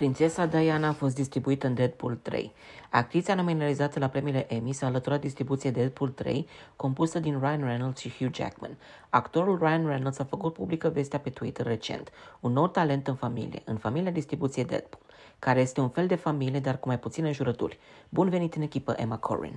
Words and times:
Prințesa 0.00 0.46
Diana 0.46 0.88
a 0.88 0.92
fost 0.92 1.14
distribuită 1.14 1.66
în 1.66 1.74
Deadpool 1.74 2.16
3. 2.22 2.52
Actrița 2.90 3.34
nominalizată 3.34 3.98
la 3.98 4.08
premiile 4.08 4.54
Emmy 4.54 4.72
s-a 4.72 4.86
alăturat 4.86 5.20
distribuției 5.20 5.72
Deadpool 5.72 6.10
3, 6.10 6.46
compusă 6.76 7.18
din 7.18 7.38
Ryan 7.38 7.64
Reynolds 7.64 8.00
și 8.00 8.14
Hugh 8.18 8.34
Jackman. 8.34 8.78
Actorul 9.10 9.58
Ryan 9.58 9.86
Reynolds 9.86 10.18
a 10.18 10.24
făcut 10.24 10.52
publică 10.52 10.88
vestea 10.88 11.18
pe 11.18 11.30
Twitter 11.30 11.66
recent, 11.66 12.10
un 12.40 12.52
nou 12.52 12.68
talent 12.68 13.08
în 13.08 13.14
familie, 13.14 13.62
în 13.64 13.76
familia 13.76 14.10
distribuției 14.10 14.64
Deadpool, 14.64 15.02
care 15.38 15.60
este 15.60 15.80
un 15.80 15.88
fel 15.88 16.06
de 16.06 16.14
familie, 16.14 16.60
dar 16.60 16.78
cu 16.78 16.88
mai 16.88 16.98
puține 16.98 17.32
jurături. 17.32 17.78
Bun 18.08 18.28
venit 18.28 18.54
în 18.54 18.62
echipă, 18.62 18.94
Emma 18.96 19.16
Corrin! 19.18 19.54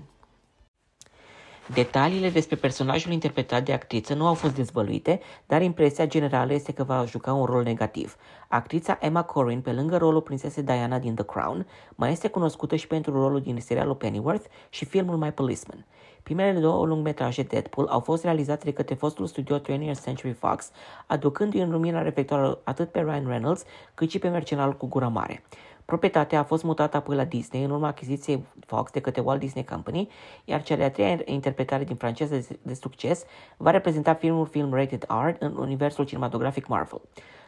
Detaliile 1.67 2.29
despre 2.29 2.55
personajul 2.55 3.11
interpretat 3.11 3.63
de 3.63 3.73
actriță 3.73 4.13
nu 4.13 4.27
au 4.27 4.33
fost 4.33 4.55
dezvăluite, 4.55 5.19
dar 5.45 5.61
impresia 5.61 6.07
generală 6.07 6.53
este 6.53 6.71
că 6.71 6.83
va 6.83 7.05
juca 7.05 7.33
un 7.33 7.45
rol 7.45 7.63
negativ. 7.63 8.15
Actrița 8.47 8.97
Emma 9.01 9.23
Corrin, 9.23 9.61
pe 9.61 9.71
lângă 9.71 9.97
rolul 9.97 10.21
prințesei 10.21 10.63
Diana 10.63 10.99
din 10.99 11.15
The 11.15 11.25
Crown, 11.25 11.67
mai 11.95 12.11
este 12.11 12.27
cunoscută 12.27 12.75
și 12.75 12.87
pentru 12.87 13.21
rolul 13.21 13.41
din 13.41 13.59
serialul 13.59 13.95
Pennyworth 13.95 14.45
și 14.69 14.85
filmul 14.85 15.17
My 15.17 15.31
Policeman. 15.31 15.85
Primele 16.23 16.59
două 16.59 16.85
lungmetraje 16.85 17.43
Deadpool 17.43 17.87
au 17.87 17.99
fost 17.99 18.23
realizate 18.23 18.65
de 18.65 18.73
către 18.73 18.95
fostul 18.95 19.25
studio 19.25 19.59
20th 19.59 20.03
Century 20.03 20.33
Fox, 20.33 20.71
aducându-i 21.07 21.61
în 21.61 21.71
lumina 21.71 22.01
reflectoare 22.01 22.57
atât 22.63 22.91
pe 22.91 22.99
Ryan 22.99 23.27
Reynolds 23.27 23.63
cât 23.93 24.09
și 24.09 24.19
pe 24.19 24.27
mercenarul 24.27 24.77
cu 24.77 24.87
gura 24.87 25.07
mare. 25.07 25.43
Proprietatea 25.85 26.39
a 26.39 26.43
fost 26.43 26.63
mutată 26.63 26.97
apoi 26.97 27.15
la 27.15 27.23
Disney 27.23 27.63
în 27.63 27.71
urma 27.71 27.87
achiziției 27.87 28.45
Fox 28.73 28.91
de 28.91 28.99
către 28.99 29.21
Walt 29.21 29.39
Disney 29.39 29.65
Company, 29.65 30.09
iar 30.45 30.63
cea 30.63 30.75
de-a 30.75 30.91
treia 30.91 31.19
interpretare 31.25 31.83
din 31.83 31.95
franceză 31.95 32.57
de 32.61 32.73
succes 32.73 33.25
va 33.57 33.71
reprezenta 33.71 34.13
filmul 34.13 34.45
film 34.45 34.73
rated 34.73 35.05
R 35.07 35.35
în 35.39 35.55
universul 35.57 36.05
cinematografic 36.05 36.67
Marvel. 36.67 37.01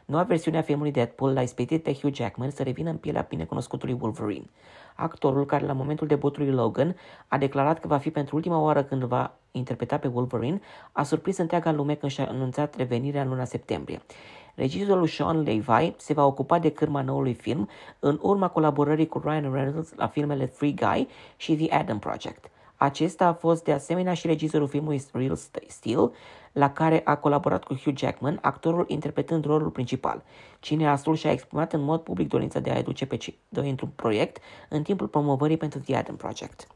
Noua 0.06 0.24
versiune 0.24 0.58
a 0.58 0.62
filmului 0.62 0.92
Deadpool 0.92 1.34
l-a 1.34 1.42
ispitit 1.42 1.84
pe 1.84 1.94
Hugh 1.94 2.16
Jackman 2.16 2.50
să 2.50 2.64
revină 2.64 2.90
în 2.90 2.98
pielea 2.98 3.26
binecunoscutului 3.30 3.98
Wolverine. 4.00 4.50
Actorul, 4.96 5.46
care 5.46 5.66
la 5.66 5.74
momentul 5.74 6.08
debutului 6.08 6.52
Logan 6.52 6.96
a 7.28 7.38
declarat 7.38 7.80
că 7.80 7.88
va 7.88 7.98
fi 7.98 8.10
pentru 8.10 8.36
ultima 8.36 8.60
oară 8.60 8.84
când 8.84 9.04
va 9.04 9.38
interpreta 9.52 9.98
pe 9.98 10.08
Wolverine, 10.08 10.62
a 10.92 11.04
surprins 11.04 11.38
întreaga 11.38 11.72
lume 11.72 11.96
când 11.96 12.12
și-a 12.12 12.28
anunțat 12.28 12.76
revenirea 12.76 13.22
în 13.22 13.30
luna 13.30 13.46
septembrie. 13.46 14.02
Regizorul 14.56 15.08
Sean 15.08 15.42
Levy 15.42 15.94
se 15.98 16.14
va 16.14 16.26
ocupa 16.26 16.60
de 16.60 16.72
cârma 16.72 17.02
noului 17.02 17.34
film 17.34 17.70
în 18.00 18.20
urma 18.22 18.48
colaborării 18.48 19.08
cu 19.08 19.22
Ryan 19.24 19.54
Reynolds 19.54 19.94
la 19.96 20.08
filmele 20.08 20.46
Free 20.46 20.72
Guy 20.72 21.08
și 21.38 21.56
The 21.56 21.76
Adam 21.76 22.00
Project. 22.00 22.50
Acesta 22.76 23.26
a 23.26 23.34
fost 23.34 23.64
de 23.64 23.72
asemenea 23.72 24.14
și 24.14 24.28
regizorul 24.28 24.68
filmului 24.68 25.02
Real 25.12 25.36
Steel, 25.68 26.12
la 26.52 26.72
care 26.72 27.02
a 27.04 27.16
colaborat 27.16 27.64
cu 27.64 27.74
Hugh 27.74 27.98
Jackman, 27.98 28.40
actorul 28.42 28.86
interpretând 28.88 29.46
rolul 29.46 29.70
principal. 29.70 30.24
Cineastul 30.60 31.16
și-a 31.16 31.32
exprimat 31.32 31.74
în 31.74 31.82
mod 31.82 32.02
public 32.02 32.28
dorința 32.28 32.60
de 32.60 32.72
a 32.72 32.78
aduce 32.78 33.06
pe 33.06 33.18
cei 33.18 33.38
doi 33.50 33.70
într-un 33.70 33.90
proiect 33.96 34.38
în 34.70 34.84
timpul 34.84 35.08
promovării 35.08 35.58
pentru 35.58 35.80
The 35.80 35.96
Adam 35.96 36.16
Project. 36.16 36.68